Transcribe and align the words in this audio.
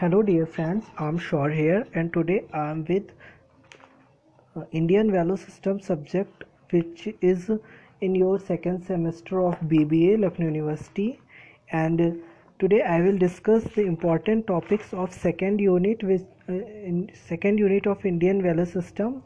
Hello 0.00 0.22
dear 0.22 0.46
friends, 0.46 0.86
I'm 0.96 1.18
Shore 1.18 1.50
here 1.50 1.86
and 1.92 2.10
today 2.10 2.46
I'm 2.54 2.86
with 2.86 3.10
uh, 4.56 4.62
Indian 4.72 5.12
Value 5.12 5.36
System 5.36 5.78
subject 5.78 6.44
which 6.70 7.06
is 7.20 7.50
in 8.00 8.14
your 8.14 8.38
second 8.38 8.82
semester 8.82 9.42
of 9.42 9.60
BBA 9.72 10.18
Lucknow 10.18 10.46
University. 10.46 11.20
And 11.70 12.22
today 12.58 12.80
I 12.80 13.02
will 13.02 13.18
discuss 13.18 13.62
the 13.74 13.82
important 13.82 14.46
topics 14.46 14.94
of 14.94 15.12
second 15.12 15.60
unit 15.60 16.02
with 16.02 16.24
uh, 16.48 16.54
in 16.54 17.10
second 17.12 17.58
unit 17.58 17.86
of 17.86 18.06
Indian 18.06 18.40
Value 18.42 18.64
System. 18.64 19.22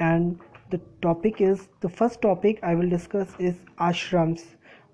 And 0.00 0.38
the 0.68 0.82
topic 1.00 1.40
is 1.40 1.68
the 1.80 1.88
first 1.88 2.20
topic 2.20 2.58
I 2.62 2.74
will 2.74 2.90
discuss 2.90 3.34
is 3.38 3.54
ashrams. 3.78 4.44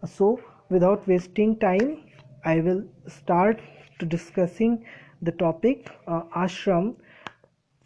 So 0.07 0.39
without 0.69 1.09
wasting 1.09 1.59
time 1.59 2.05
I 2.45 2.61
will 2.61 2.85
start 3.09 3.59
to 3.99 4.07
discussing 4.07 4.85
the 5.23 5.33
topic 5.33 5.91
uh, 6.07 6.23
ashram. 6.35 6.97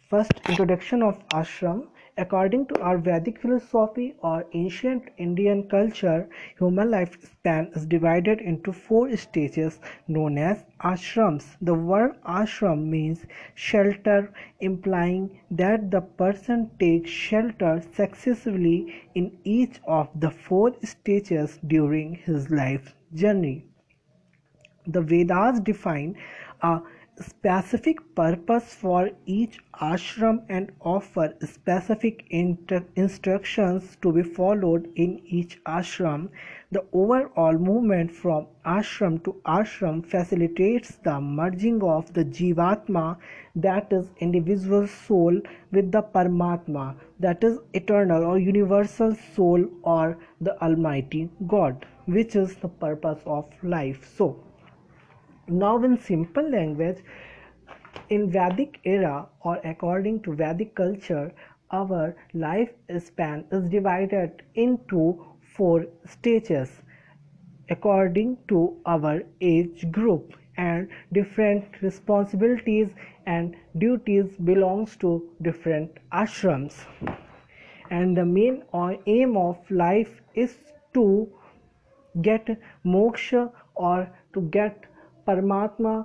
First 0.09 0.33
introduction 0.49 1.01
of 1.01 1.19
ashram. 1.29 1.87
According 2.17 2.65
to 2.67 2.81
our 2.81 2.97
vedic 2.97 3.39
philosophy 3.41 4.15
or 4.21 4.45
ancient 4.53 5.09
indian 5.17 5.69
culture 5.69 6.27
human 6.59 6.89
lifespan 6.89 7.75
is 7.75 7.85
divided 7.85 8.41
into 8.41 8.73
four 8.73 9.15
stages 9.15 9.79
known 10.09 10.37
as 10.37 10.65
ashrams. 10.83 11.55
The 11.61 11.73
word 11.73 12.21
ashram 12.23 12.85
means 12.87 13.25
shelter 13.55 14.33
implying 14.59 15.39
that 15.51 15.89
the 15.89 16.01
person 16.01 16.69
takes 16.79 17.09
shelter 17.09 17.81
successively 17.93 18.93
in 19.15 19.37
each 19.45 19.79
of 19.87 20.09
the 20.19 20.31
four 20.31 20.73
stages 20.83 21.59
during 21.65 22.15
his 22.15 22.51
life 22.51 22.93
journey. 23.13 23.65
The 24.85 25.01
vedas 25.01 25.59
define 25.61 26.17
a 26.61 26.81
specific 27.21 27.99
purpose 28.15 28.73
for 28.73 29.11
each 29.25 29.59
ashram 29.79 30.43
and 30.49 30.71
offer 30.81 31.33
specific 31.43 32.25
instructions 32.29 33.97
to 34.01 34.11
be 34.11 34.23
followed 34.23 34.89
in 34.95 35.19
each 35.25 35.63
ashram. 35.65 36.29
The 36.71 36.83
overall 36.93 37.57
movement 37.57 38.11
from 38.11 38.47
ashram 38.65 39.23
to 39.23 39.35
ashram 39.45 40.05
facilitates 40.05 40.97
the 41.03 41.19
merging 41.19 41.81
of 41.83 42.13
the 42.13 42.25
jivatma, 42.25 43.17
that 43.55 43.91
is, 43.91 44.09
individual 44.19 44.87
soul, 44.87 45.41
with 45.71 45.91
the 45.91 46.01
paramatma, 46.01 46.95
that 47.19 47.43
is, 47.43 47.59
eternal 47.73 48.23
or 48.23 48.39
universal 48.39 49.15
soul 49.35 49.65
or 49.83 50.17
the 50.39 50.61
Almighty 50.61 51.29
God, 51.47 51.85
which 52.05 52.35
is 52.35 52.55
the 52.55 52.69
purpose 52.69 53.21
of 53.25 53.45
life. 53.63 54.09
So, 54.17 54.43
now 55.47 55.77
in 55.83 55.97
simple 55.97 56.49
language 56.49 57.03
in 58.09 58.29
vedic 58.31 58.79
era 58.83 59.27
or 59.41 59.57
according 59.73 60.21
to 60.21 60.35
vedic 60.35 60.75
culture 60.75 61.33
our 61.71 62.15
life 62.33 62.71
span 62.99 63.45
is 63.51 63.69
divided 63.69 64.43
into 64.55 65.03
four 65.55 65.85
stages 66.05 66.81
according 67.69 68.37
to 68.47 68.59
our 68.85 69.21
age 69.39 69.89
group 69.91 70.33
and 70.57 70.89
different 71.13 71.81
responsibilities 71.81 72.89
and 73.25 73.55
duties 73.77 74.37
belongs 74.49 74.95
to 74.97 75.11
different 75.41 75.91
ashrams. 76.11 76.85
And 77.89 78.17
the 78.17 78.25
main 78.25 78.63
aim 79.05 79.37
of 79.37 79.71
life 79.71 80.21
is 80.35 80.57
to 80.93 81.29
get 82.21 82.49
moksha 82.85 83.51
or 83.75 84.09
to 84.33 84.41
get 84.41 84.85
परमात्मा 85.27 85.95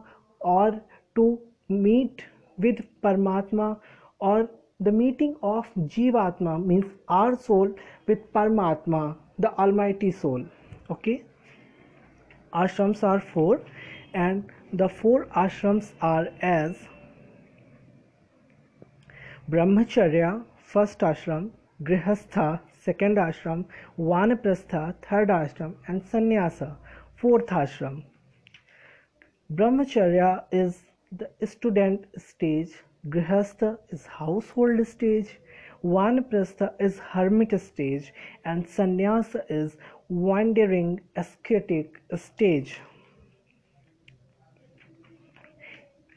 और 0.41 0.81
to 1.17 1.27
meet 1.71 2.23
with 2.59 2.83
परमात्मा 3.03 3.75
और 4.21 4.49
the 4.83 4.89
meeting 4.95 5.35
of 5.45 5.79
jivatma 5.95 6.57
means 6.59 6.91
our 7.13 7.35
soul 7.45 7.75
with 8.09 8.25
paramatma 8.35 9.03
the 9.41 9.55
almighty 9.59 10.11
soul 10.15 10.47
okay 10.93 11.19
ashrams 12.55 13.05
are 13.05 13.19
four 13.33 13.65
and 14.15 14.43
the 14.75 14.87
four 14.93 15.29
ashrams 15.37 15.93
are 16.05 16.27
as 16.45 16.75
brahmacharya 19.51 20.31
first 20.73 21.05
ashram 21.05 21.49
grihastha 21.83 22.55
second 22.85 23.19
ashram 23.19 23.65
vanaprastha 24.01 24.91
third 25.05 25.31
ashram 25.31 25.73
and 25.91 26.01
sannyasa 26.05 26.63
fourth 27.21 27.53
ashram 27.55 28.01
Brahmacharya 29.53 30.43
is 30.51 30.83
the 31.13 31.31
student 31.47 32.07
stage, 32.21 32.73
Grihastha 33.09 33.79
is 33.91 34.05
household 34.05 34.85
stage, 34.85 35.39
Vanaprastha 35.85 36.73
is 36.81 36.99
hermit 36.99 37.61
stage, 37.61 38.13
and 38.45 38.69
Sannyasa 38.69 39.45
is 39.49 39.77
wandering 40.09 41.01
ascetic 41.15 42.03
stage. 42.17 42.81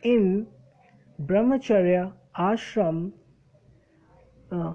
In 0.01 0.47
Brahmacharya 1.21 2.11
ashram, 2.35 3.11
uh, 4.51 4.73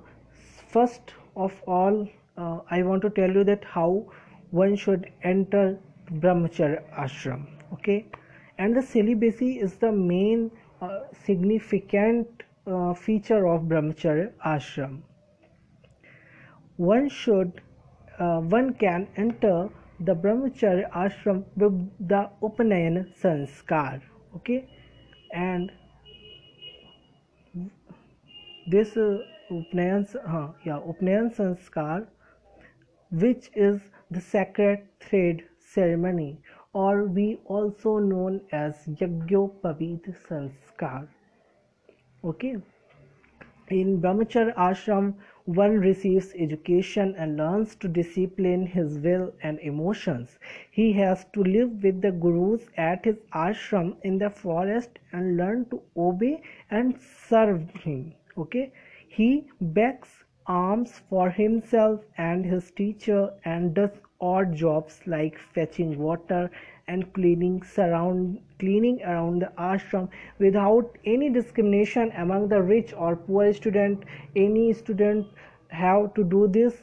first 0.69 1.15
of 1.35 1.53
all, 1.67 2.09
uh, 2.37 2.61
I 2.71 2.85
want 2.85 3.03
to 3.03 3.11
tell 3.11 3.33
you 3.33 3.43
that 3.43 3.65
how 3.65 4.13
one 4.53 4.77
should 4.77 5.11
enter 5.25 5.77
Brahmacharya 6.09 6.85
ashram. 6.97 7.47
Okay 7.73 8.07
and 8.59 8.77
the 8.77 8.83
celibacy 8.83 9.59
is 9.59 9.75
the 9.75 9.91
main 9.91 10.51
uh, 10.81 11.01
significant 11.25 12.43
uh, 12.67 12.95
feature 12.95 13.47
of 13.49 13.63
brahmacharya 13.63 14.33
ashram. 14.47 15.03
One 16.77 17.09
should 17.09 17.61
uh, 18.19 18.41
one 18.41 18.75
can 18.75 19.09
enter 19.17 19.69
the 20.01 20.15
brahmacharya 20.15 20.91
ashram 20.93 21.45
with 21.57 22.09
the 22.09 22.31
upanayan 22.43 23.13
sanskar 23.21 24.01
okay? 24.37 24.69
And 25.33 25.73
this 28.67 28.97
uh, 28.97 29.19
uh, 29.51 30.49
yeah 30.65 30.81
upanayan 30.93 31.35
sanskar 31.37 32.07
which 33.11 33.51
is 33.55 33.81
the 34.11 34.21
sacred 34.21 34.89
thread 35.01 35.43
ceremony 35.75 36.41
or 36.75 37.05
we 37.05 37.41
also 37.47 37.99
known 37.99 38.41
as 38.53 38.87
Yajnaopavid 38.87 40.15
Sanskar. 40.27 41.09
Okay. 42.25 42.57
In 43.71 44.01
Brahmacharya 44.01 44.55
ashram, 44.57 45.15
one 45.47 45.79
receives 45.81 46.35
education 46.37 47.15
and 47.17 47.37
learns 47.37 47.75
to 47.77 47.89
discipline 47.89 48.67
his 48.67 48.99
will 48.99 49.33
and 49.43 49.59
emotions. 49.61 50.39
He 50.71 50.93
has 50.95 51.25
to 51.33 51.43
live 51.43 51.83
with 51.83 52.03
the 52.03 52.13
gurus 52.13 52.69
at 52.77 53.05
his 53.05 53.17
ashram 53.33 53.97
in 54.03 54.19
the 54.19 54.31
forest 54.31 54.99
and 55.13 55.37
learn 55.37 55.67
to 55.71 55.83
obey 55.97 56.43
and 56.71 57.01
serve 57.01 57.71
him. 57.71 58.15
Okay. 58.37 58.73
He 59.09 59.47
begs 59.61 60.25
alms 60.47 61.01
for 61.09 61.31
himself 61.31 62.01
and 62.19 62.45
his 62.45 62.71
teacher 62.71 63.33
and 63.45 63.75
does 63.75 63.99
odd 64.21 64.55
jobs 64.55 65.01
like 65.07 65.39
fetching 65.55 65.99
water 65.99 66.51
and 66.89 67.13
cleaning 67.15 67.63
surround 67.63 68.39
cleaning 68.59 69.03
around 69.03 69.41
the 69.43 69.51
ashram 69.59 70.09
without 70.39 70.99
any 71.05 71.31
discrimination 71.31 72.13
among 72.17 72.49
the 72.49 72.61
rich 72.63 72.93
or 72.95 73.17
poor 73.17 73.53
student. 73.53 74.05
Any 74.37 74.73
student 74.73 75.27
have 75.69 76.15
to 76.15 76.25
do 76.25 76.47
this 76.49 76.75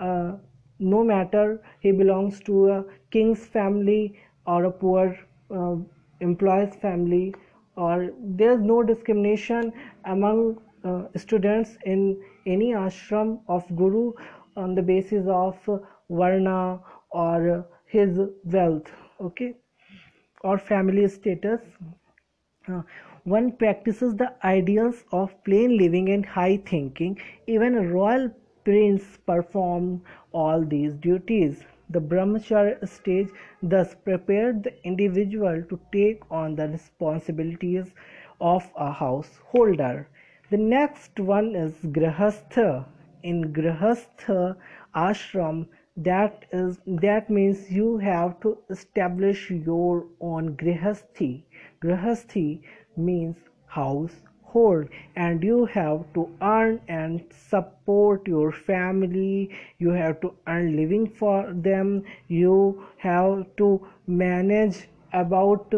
uh, 0.00 0.32
no 0.78 1.02
matter 1.02 1.62
he 1.80 1.90
belongs 1.92 2.40
to 2.40 2.68
a 2.70 2.84
king's 3.10 3.46
family 3.46 4.18
or 4.46 4.64
a 4.64 4.70
poor 4.70 5.16
uh, 5.50 5.76
employee's 6.20 6.74
family 6.76 7.34
or 7.76 8.10
there's 8.20 8.60
no 8.60 8.82
discrimination 8.82 9.72
among 10.04 10.58
uh, 10.84 11.02
students 11.16 11.76
in 11.84 12.20
any 12.46 12.72
ashram 12.72 13.40
of 13.48 13.64
guru 13.76 14.12
on 14.56 14.74
the 14.74 14.82
basis 14.82 15.26
of 15.28 15.56
varna 16.10 16.80
or 17.10 17.66
his 17.86 18.18
wealth 18.44 18.90
okay 19.20 19.54
or 20.42 20.58
family 20.58 21.08
status. 21.08 21.60
Uh, 22.68 22.82
one 23.24 23.50
practices 23.52 24.14
the 24.16 24.32
ideals 24.44 25.04
of 25.12 25.32
plain 25.44 25.76
living 25.76 26.08
and 26.10 26.26
high 26.26 26.56
thinking. 26.58 27.18
Even 27.46 27.76
a 27.76 27.82
royal 27.82 28.30
prince 28.64 29.18
perform 29.26 30.02
all 30.32 30.64
these 30.64 30.94
duties. 30.94 31.64
The 31.90 32.00
brahmacharya 32.00 32.86
stage 32.88 33.28
thus 33.62 33.94
prepared 33.94 34.64
the 34.64 34.74
individual 34.84 35.62
to 35.62 35.80
take 35.92 36.22
on 36.30 36.56
the 36.56 36.68
responsibilities 36.68 37.94
of 38.40 38.70
a 38.76 38.92
householder. 38.92 40.08
The 40.50 40.58
next 40.58 41.18
one 41.18 41.54
is 41.54 41.72
grihastha 41.84 42.84
in 43.22 43.52
grihastha 43.52 44.56
ashram 44.94 45.66
that 45.96 46.44
is 46.52 46.78
that 46.86 47.28
means 47.28 47.70
you 47.70 47.98
have 47.98 48.38
to 48.40 48.56
establish 48.70 49.50
your 49.50 50.06
own 50.20 50.56
grihasthi 50.56 51.42
grahasthi 51.84 52.62
means 52.96 53.36
household 53.66 54.88
and 55.16 55.42
you 55.42 55.64
have 55.66 56.04
to 56.14 56.28
earn 56.42 56.80
and 56.88 57.24
support 57.30 58.26
your 58.26 58.50
family. 58.52 59.50
You 59.78 59.90
have 59.90 60.20
to 60.20 60.34
earn 60.46 60.76
living 60.76 61.08
for 61.10 61.52
them. 61.52 62.04
You 62.28 62.84
have 62.98 63.44
to 63.56 63.86
manage 64.06 64.88
about 65.12 65.74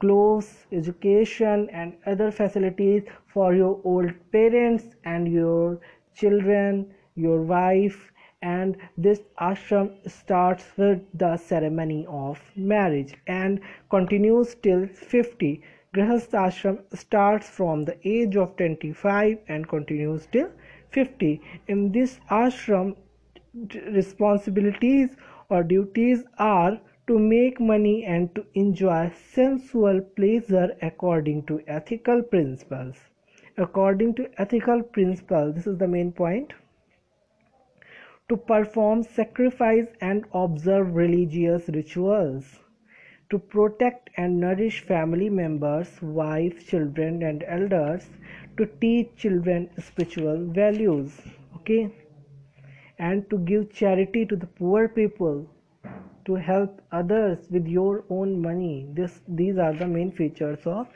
clothes 0.00 0.66
education 0.72 1.68
and 1.70 1.94
other 2.06 2.30
facilities 2.30 3.04
for 3.32 3.54
your 3.54 3.80
old 3.84 4.12
parents 4.32 4.84
and 5.04 5.32
your 5.32 5.80
children 6.14 6.92
your 7.14 7.42
wife 7.42 8.11
and 8.42 8.76
this 8.96 9.20
ashram 9.40 9.90
starts 10.10 10.64
with 10.76 11.00
the 11.14 11.36
ceremony 11.36 12.04
of 12.08 12.40
marriage 12.56 13.14
and 13.26 13.60
continues 13.90 14.54
till 14.66 14.86
50 14.86 15.50
grihastha 15.96 16.42
ashram 16.48 16.78
starts 17.04 17.48
from 17.58 17.84
the 17.84 17.96
age 18.14 18.36
of 18.44 18.56
25 18.56 19.38
and 19.48 19.68
continues 19.68 20.26
till 20.36 20.50
50 20.90 21.40
in 21.68 21.90
this 21.92 22.18
ashram 22.42 22.94
responsibilities 23.98 25.10
or 25.48 25.62
duties 25.62 26.24
are 26.38 26.80
to 27.06 27.18
make 27.18 27.60
money 27.60 28.04
and 28.04 28.34
to 28.34 28.44
enjoy 28.54 29.12
sensual 29.34 30.00
pleasure 30.00 30.74
according 30.80 31.42
to 31.44 31.60
ethical 31.66 32.22
principles. 32.22 32.96
According 33.58 34.14
to 34.14 34.30
ethical 34.38 34.82
principles 34.82 35.54
this 35.56 35.66
is 35.66 35.78
the 35.78 35.88
main 35.88 36.12
point 36.12 36.54
to 38.32 38.36
perform 38.38 39.02
sacrifice 39.02 39.88
and 40.00 40.24
observe 40.32 40.94
religious 40.94 41.68
rituals, 41.68 42.44
to 43.28 43.38
protect 43.38 44.08
and 44.16 44.40
nourish 44.40 44.80
family 44.90 45.28
members, 45.28 45.90
wives, 46.00 46.64
children, 46.64 47.22
and 47.22 47.44
elders, 47.46 48.06
to 48.56 48.64
teach 48.80 49.10
children 49.16 49.68
spiritual 49.78 50.46
values, 50.46 51.20
okay, 51.56 51.94
and 52.98 53.28
to 53.28 53.38
give 53.50 53.70
charity 53.70 54.24
to 54.24 54.34
the 54.34 54.46
poor 54.46 54.88
people, 54.88 55.46
to 56.24 56.34
help 56.34 56.80
others 56.90 57.38
with 57.50 57.66
your 57.66 58.02
own 58.08 58.40
money. 58.40 58.86
This, 58.94 59.20
these 59.28 59.58
are 59.58 59.74
the 59.74 59.86
main 59.86 60.10
features 60.10 60.60
of 60.64 60.88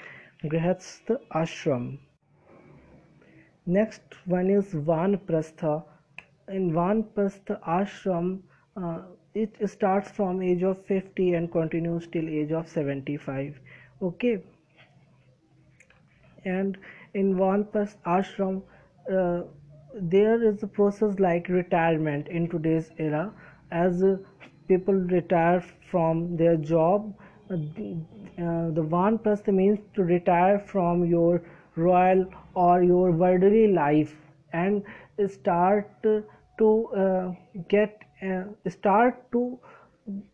Grihastha 0.43 1.19
Ashram. 1.35 1.99
Next 3.67 4.17
one 4.25 4.49
is 4.49 4.73
Vanprastha 4.73 5.85
in 6.49 6.71
Vanprastha 6.73 7.61
ashram 7.67 8.41
uh, 8.77 9.03
it 9.35 9.57
starts 9.69 10.11
from 10.11 10.43
age 10.43 10.63
of 10.63 10.85
50 10.87 11.35
and 11.35 11.51
continues 11.51 12.07
till 12.07 12.29
age 12.29 12.53
of 12.53 12.69
75 12.69 13.59
okay? 14.03 14.43
And 16.45 16.79
in 17.15 17.35
Vanprastha 17.35 17.99
ashram 18.07 18.63
uh, 19.13 19.43
there 19.95 20.43
is 20.43 20.63
a 20.63 20.67
process 20.67 21.19
like 21.19 21.49
retirement 21.49 22.29
in 22.29 22.49
today's 22.49 22.91
era. 22.99 23.33
As 23.71 24.03
uh, 24.03 24.17
people 24.69 24.95
retire 24.95 25.65
from 25.91 26.37
their 26.37 26.57
job 26.57 27.15
uh, 27.51 27.55
uh 27.55 28.71
the 28.77 28.85
Vanprastha 28.95 29.53
means 29.53 29.79
to 29.95 30.03
retire 30.03 30.59
from 30.59 31.05
your 31.05 31.43
royal 31.77 32.25
or 32.55 32.83
your 32.83 33.11
worldly 33.13 33.69
life 33.73 34.15
and 34.53 34.83
start 35.29 35.89
to 36.59 36.87
uh, 36.89 37.33
get 37.69 38.03
uh, 38.23 38.45
start 38.69 39.31
to 39.33 39.59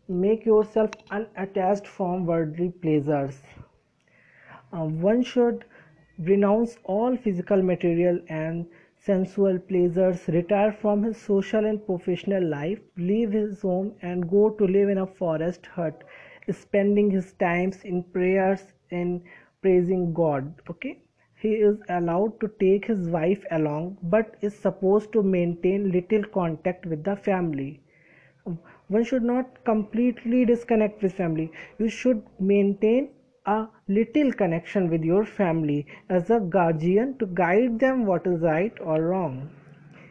make 0.07 0.45
yourself 0.45 0.91
unattached 1.11 1.87
from 1.87 2.25
worldly 2.25 2.69
pleasures. 2.69 3.41
Uh, 4.73 4.85
one 4.85 5.23
should 5.23 5.65
renounce 6.19 6.77
all 6.83 7.15
physical 7.17 7.61
material 7.61 8.19
and 8.29 8.65
sensual 8.99 9.59
pleasures 9.59 10.27
retire 10.27 10.71
from 10.71 11.03
his 11.03 11.17
social 11.17 11.65
and 11.65 11.85
professional 11.85 12.43
life 12.49 12.79
leave 12.97 13.31
his 13.31 13.61
home 13.61 13.93
and 14.01 14.29
go 14.29 14.49
to 14.49 14.65
live 14.65 14.89
in 14.89 14.99
a 14.99 15.07
forest 15.07 15.65
hut 15.65 16.03
spending 16.51 17.09
his 17.11 17.33
times 17.33 17.83
in 17.83 18.03
prayers 18.03 18.73
and 18.91 19.21
praising 19.61 20.13
god 20.13 20.53
okay 20.69 21.02
he 21.43 21.53
is 21.69 21.77
allowed 21.99 22.39
to 22.41 22.49
take 22.65 22.85
his 22.91 23.07
wife 23.15 23.45
along 23.59 23.97
but 24.15 24.35
is 24.41 24.57
supposed 24.65 25.11
to 25.13 25.23
maintain 25.23 25.91
little 25.91 26.23
contact 26.35 26.85
with 26.85 27.03
the 27.03 27.15
family. 27.15 27.71
One 28.87 29.03
should 29.03 29.23
not 29.23 29.63
completely 29.65 30.45
disconnect 30.45 31.01
with 31.03 31.13
family. 31.13 31.51
You 31.77 31.89
should 31.89 32.23
maintain 32.39 33.09
a 33.45 33.67
little 33.87 34.31
connection 34.31 34.89
with 34.89 35.03
your 35.03 35.25
family 35.25 35.85
as 36.09 36.29
a 36.29 36.39
guardian 36.39 37.17
to 37.17 37.25
guide 37.25 37.79
them 37.79 38.05
what 38.05 38.25
is 38.27 38.41
right 38.41 38.73
or 38.79 39.01
wrong. 39.01 39.49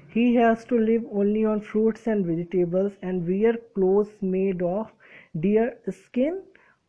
He 0.09 0.35
has 0.35 0.65
to 0.67 0.79
live 0.79 1.05
only 1.11 1.45
on 1.47 1.61
fruits 1.63 2.07
and 2.07 2.27
vegetables 2.27 2.93
and 3.03 3.27
wear 3.27 3.55
clothes 3.75 4.21
made 4.21 4.63
of 4.63 4.93
deer 5.41 5.79
skin 5.91 6.43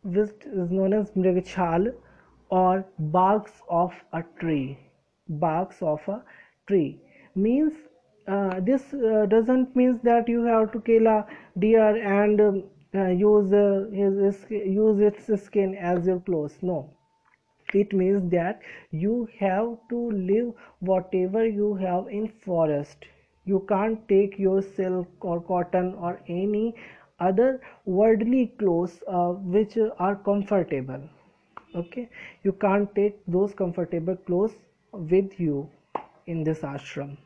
which 0.04 0.46
is 0.46 0.70
known 0.70 0.94
as 0.94 1.12
mrigachal 1.12 1.94
or 2.60 2.86
barks 3.18 3.62
of 3.70 3.94
a 4.14 4.24
tree. 4.40 4.78
Barks 5.28 5.82
of 5.82 6.08
a 6.08 6.24
tree. 6.68 7.00
Means 7.36 7.74
uh, 8.28 8.60
this 8.60 8.94
uh, 8.94 9.26
doesn't 9.28 9.76
means 9.76 10.02
that 10.04 10.28
you 10.30 10.44
have 10.46 10.72
to 10.74 10.82
kill 10.82 11.08
a 11.08 11.26
deer 11.60 11.96
and 12.20 12.42
um, 12.42 12.64
uh, 12.96 13.08
use 13.08 13.52
uh, 13.54 13.90
his, 13.92 14.46
use 14.50 15.00
its 15.00 15.44
skin 15.44 15.76
as 15.76 16.08
your 16.08 16.20
clothes. 16.20 16.58
No. 16.62 16.90
It 17.74 17.92
means 17.94 18.30
that 18.32 18.62
you 18.92 19.28
have 19.40 19.78
to 19.90 20.12
live 20.12 20.54
whatever 20.80 21.46
you 21.48 21.74
have 21.76 22.08
in 22.08 22.28
forest. 22.30 23.06
You 23.46 23.66
can't 23.68 24.08
take 24.08 24.38
your 24.40 24.62
silk 24.62 25.08
or 25.26 25.42
cotton 25.42 25.94
or 25.96 26.22
any 26.28 26.76
other 27.20 27.62
worldly 27.86 28.48
clothes 28.60 29.04
uh, 29.08 29.32
which 29.34 29.78
are 29.98 30.16
comfortable 30.16 31.02
okay? 31.76 32.10
You 32.44 32.54
can't 32.54 32.94
take 32.96 33.20
those 33.28 33.54
comfortable 33.54 34.16
clothes 34.16 34.56
with 34.92 35.40
you 35.40 35.70
in 36.28 36.44
this 36.44 36.60
ashram. 36.60 37.18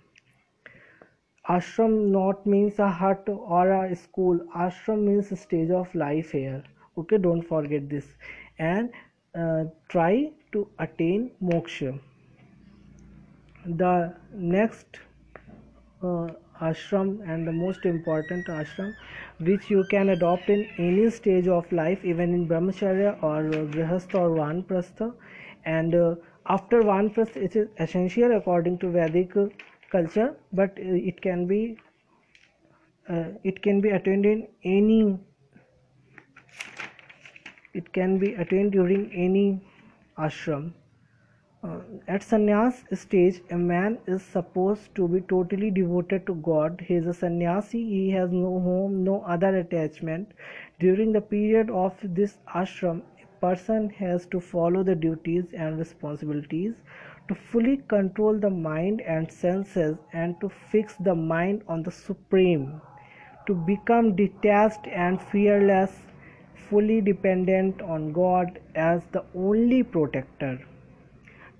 Ashram 1.49 2.09
not 2.11 2.45
means 2.45 2.79
a 2.79 2.89
hut 2.89 3.23
or 3.27 3.85
a 3.85 3.95
school. 3.95 4.39
Ashram 4.55 5.03
means 5.05 5.39
stage 5.39 5.71
of 5.71 5.93
life 5.95 6.31
here. 6.31 6.63
Okay? 6.97 7.17
Don't 7.17 7.41
forget 7.41 7.89
this. 7.89 8.05
And 8.59 8.91
uh, 9.35 9.65
try 9.87 10.31
to 10.51 10.67
attain 10.79 11.31
moksha. 11.41 11.99
The 13.65 14.15
next 14.33 14.99
uh, 16.01 16.27
ashram 16.61 17.09
and 17.27 17.47
the 17.47 17.51
most 17.51 17.85
important 17.85 18.47
ashram 18.47 18.93
which 19.39 19.69
you 19.69 19.83
can 19.85 20.09
adopt 20.09 20.49
in 20.49 20.67
any 20.77 21.09
stage 21.09 21.47
of 21.47 21.71
life 21.71 22.03
even 22.03 22.33
in 22.33 22.47
brahmacharya 22.47 23.11
or 23.23 23.43
grihastha 23.75 24.15
or 24.15 24.29
vanprastha. 24.29 25.13
And 25.65 25.95
uh, 25.95 26.15
after 26.47 26.81
vanprastha 26.81 27.37
it 27.37 27.55
is 27.55 27.67
essential 27.79 28.35
according 28.37 28.79
to 28.79 28.89
vedic 28.89 29.33
culture 29.91 30.35
but 30.53 30.71
uh, 30.71 31.09
it 31.11 31.21
can 31.21 31.45
be 31.47 31.77
uh, 33.09 33.29
it 33.43 33.61
can 33.61 33.81
be 33.81 33.89
attained 33.89 34.25
in 34.25 34.47
any 34.63 35.17
it 37.73 37.93
can 37.93 38.17
be 38.17 38.33
attained 38.33 38.71
during 38.71 39.11
any 39.13 39.61
ashram 40.17 40.73
Uh, 41.67 41.79
at 42.07 42.21
sannyas 42.21 42.77
stage, 42.97 43.41
a 43.51 43.57
man 43.57 43.97
is 44.07 44.21
supposed 44.23 44.93
to 44.95 45.05
be 45.05 45.19
totally 45.19 45.69
devoted 45.69 46.25
to 46.25 46.35
God. 46.35 46.79
He 46.87 46.93
is 46.93 47.07
a 47.07 47.13
sannyasi, 47.13 47.83
he 47.83 48.11
has 48.11 48.31
no 48.31 48.59
home, 48.67 49.03
no 49.03 49.21
other 49.23 49.57
attachment. 49.57 50.31
During 50.79 51.11
the 51.11 51.19
period 51.19 51.69
of 51.69 51.97
this 52.01 52.37
ashram, 52.55 53.01
a 53.21 53.27
person 53.41 53.89
has 53.89 54.25
to 54.27 54.39
follow 54.39 54.81
the 54.83 54.95
duties 54.95 55.51
and 55.53 55.77
responsibilities 55.77 56.75
to 57.27 57.35
fully 57.35 57.75
control 57.95 58.39
the 58.39 58.49
mind 58.49 59.01
and 59.01 59.29
senses 59.29 59.97
and 60.13 60.39
to 60.39 60.49
fix 60.71 60.95
the 60.95 61.15
mind 61.15 61.63
on 61.67 61.83
the 61.83 61.91
Supreme, 61.91 62.79
to 63.45 63.53
become 63.53 64.15
detached 64.15 64.87
and 64.87 65.21
fearless, 65.21 65.99
fully 66.69 67.01
dependent 67.01 67.81
on 67.81 68.13
God 68.13 68.59
as 68.75 69.03
the 69.11 69.25
only 69.35 69.83
protector 69.83 70.57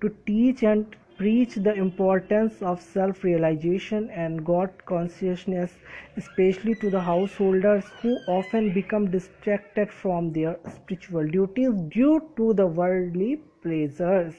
to 0.02 0.10
teach 0.26 0.64
and 0.64 0.96
preach 1.18 1.56
the 1.56 1.74
importance 1.74 2.62
of 2.62 2.82
self 2.82 3.24
realization 3.24 4.10
and 4.12 4.46
God 4.46 4.72
consciousness, 4.86 5.74
especially 6.16 6.76
to 6.76 6.90
the 6.90 7.02
householders 7.02 7.86
who 8.02 8.16
often 8.28 8.74
become 8.74 9.10
distracted 9.10 9.92
from 9.92 10.32
their 10.34 10.60
spiritual 10.76 11.26
duties 11.28 11.74
due 11.90 12.22
to 12.38 12.54
the 12.54 12.68
worldly 12.68 13.38
pleasures. 13.64 14.36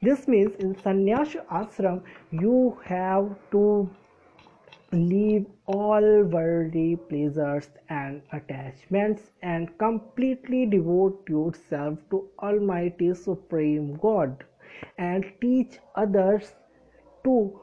This 0.00 0.26
means 0.28 0.54
in 0.56 0.74
sannyas 0.76 1.36
ashram, 1.50 2.02
you 2.30 2.78
have 2.84 3.36
to 3.50 3.90
leave 4.92 5.44
all 5.66 6.22
worldly 6.22 6.96
pleasures 6.96 7.68
and 7.90 8.22
attachments 8.32 9.30
and 9.42 9.76
completely 9.78 10.64
devote 10.66 11.28
yourself 11.28 11.98
to 12.10 12.26
almighty 12.38 13.12
supreme 13.14 13.94
god 13.96 14.44
and 14.98 15.32
teach 15.40 15.78
others 15.94 16.52
to 17.24 17.60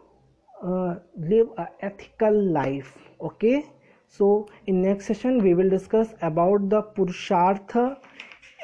uh, 0.64 0.96
live 1.18 1.48
a 1.58 1.68
ethical 1.82 2.34
life 2.60 2.98
okay? 3.22 3.66
So 4.08 4.48
in 4.68 4.82
next 4.82 5.08
session 5.08 5.44
we 5.44 5.54
will 5.54 5.70
discuss 5.70 6.14
about 6.22 6.70
the 6.70 6.82
purushartha 6.82 7.98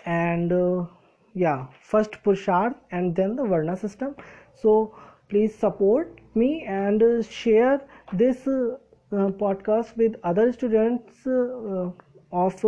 and 0.05 0.51
uh, 0.51 0.85
yeah 1.33 1.67
first 1.81 2.11
purusharth 2.23 2.75
and 2.91 3.15
then 3.15 3.35
the 3.35 3.43
varna 3.45 3.75
system. 3.77 4.15
So 4.53 4.95
please 5.29 5.55
support 5.55 6.19
me 6.35 6.65
and 6.67 7.01
uh, 7.03 7.21
share 7.23 7.81
this 8.13 8.47
uh, 8.47 8.77
podcast 9.11 9.97
with 9.97 10.15
other 10.23 10.51
students 10.53 11.25
uh, 11.27 11.91
of 12.31 12.65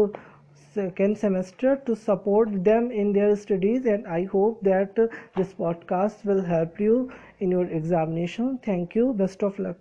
second 0.73 1.17
semester 1.17 1.75
to 1.85 1.95
support 1.95 2.63
them 2.63 2.91
in 2.91 3.13
their 3.13 3.35
studies 3.35 3.85
and 3.85 4.07
i 4.07 4.23
hope 4.35 4.61
that 4.69 4.95
this 5.35 5.53
podcast 5.53 6.25
will 6.25 6.41
help 6.53 6.79
you 6.79 7.11
in 7.39 7.51
your 7.51 7.65
examination. 7.65 8.57
Thank 8.63 8.95
you. 8.95 9.13
Best 9.13 9.43
of 9.43 9.59
luck 9.59 9.77